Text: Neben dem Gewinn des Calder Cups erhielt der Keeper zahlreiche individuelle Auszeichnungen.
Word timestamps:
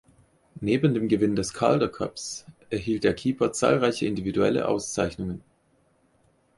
Neben 0.61 0.95
dem 0.95 1.07
Gewinn 1.09 1.35
des 1.35 1.53
Calder 1.53 1.87
Cups 1.87 2.47
erhielt 2.71 3.03
der 3.03 3.13
Keeper 3.13 3.51
zahlreiche 3.53 4.07
individuelle 4.07 4.67
Auszeichnungen. 4.67 5.41